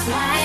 That's 0.00 0.08
why. 0.08 0.39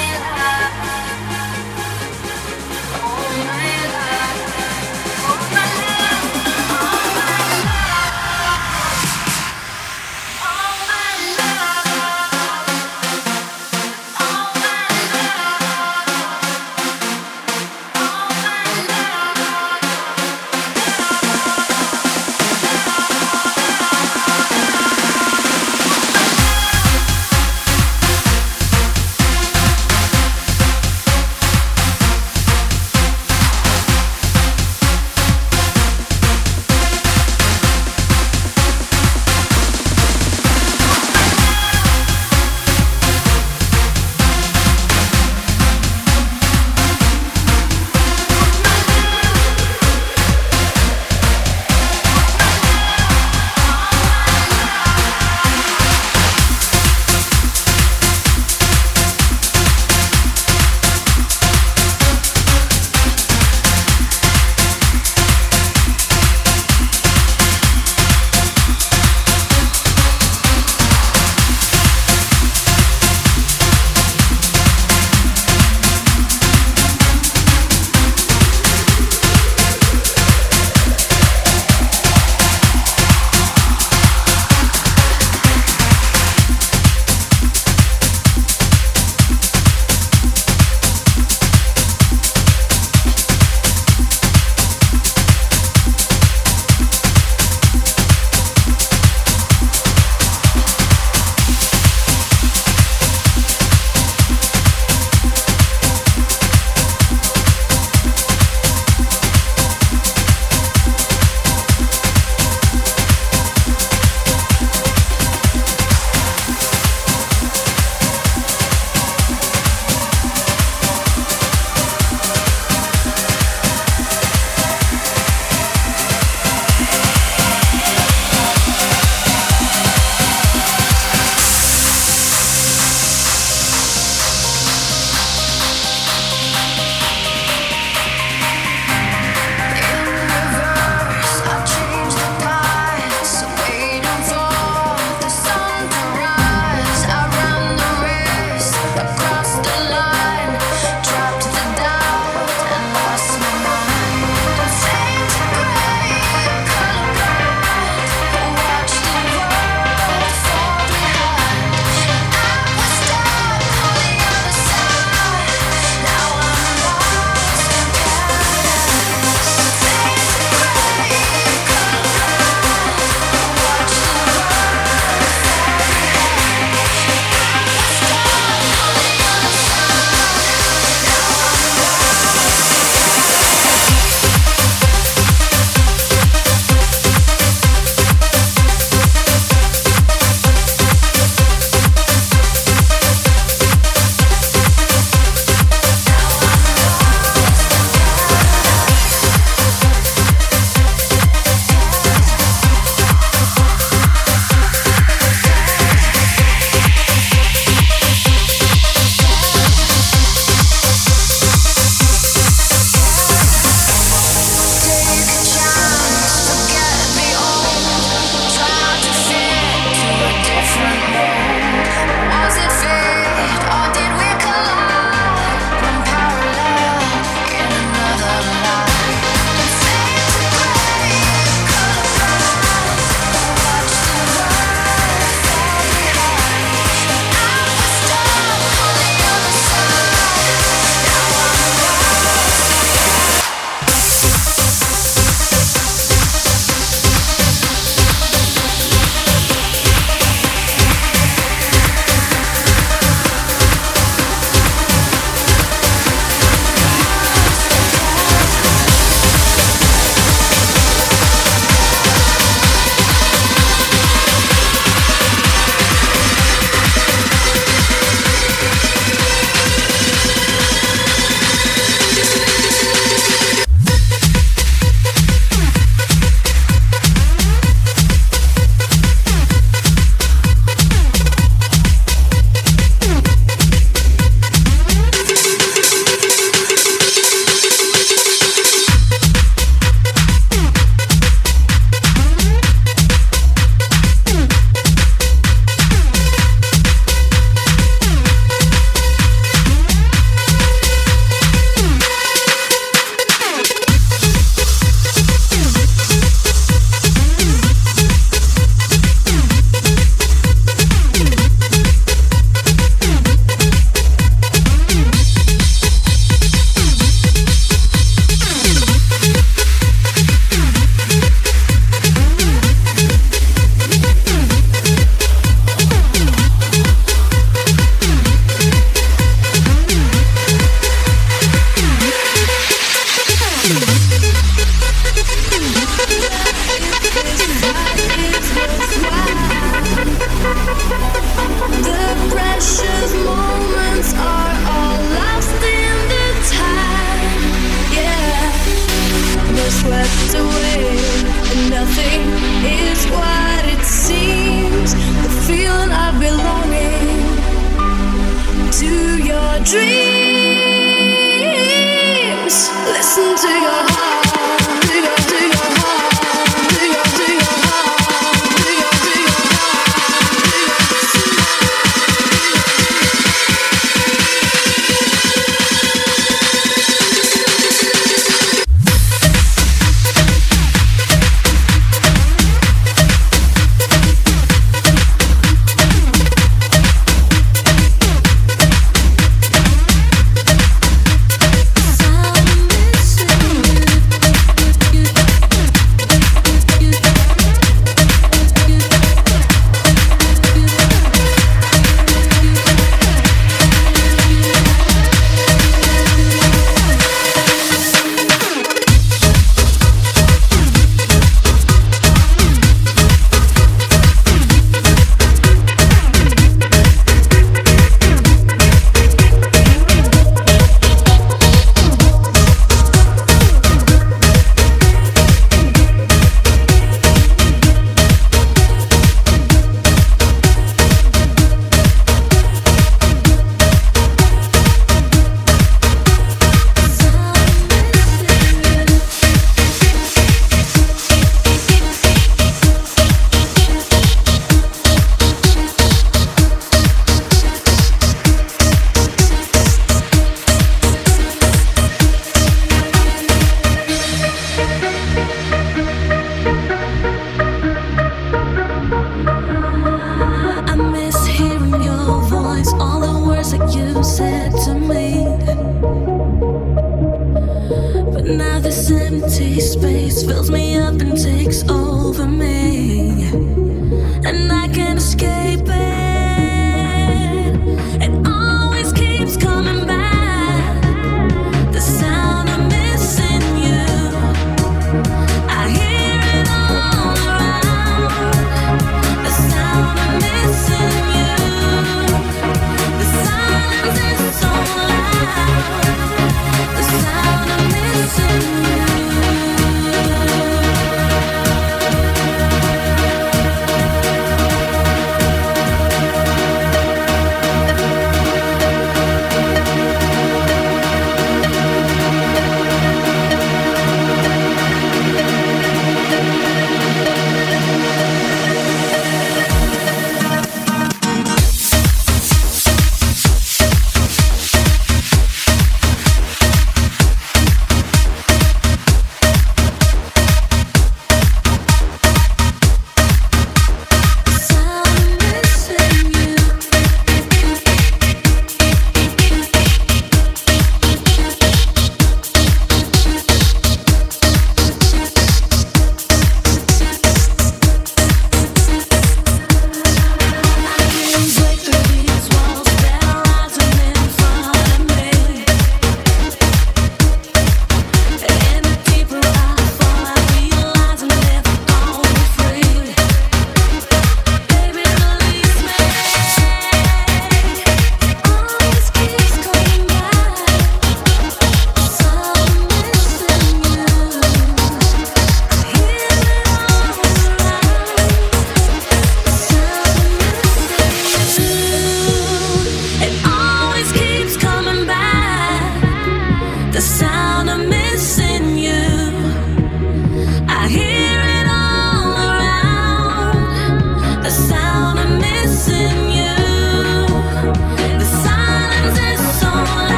dream. 359.65 360.04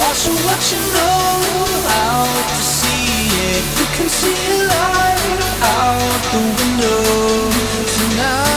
watch 0.00 0.28
what 0.44 0.60
you 0.72 0.80
know, 0.94 1.40
out 1.88 2.48
to. 2.60 3.62
You 3.78 3.86
can 3.96 4.08
see 4.08 4.36
a 4.52 4.66
light 4.68 5.40
out 5.62 6.20
the 6.32 6.40
window 6.58 7.50
tonight. 7.94 8.47